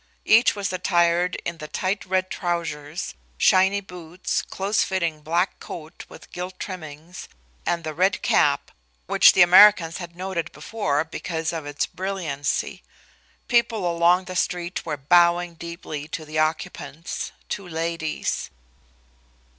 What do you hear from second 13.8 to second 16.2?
along the street were bowing deeply